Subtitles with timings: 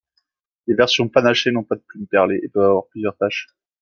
[0.65, 3.49] Les versions panachées n'ont pas de plumes perlées et peuvent avoir plusieurs taches.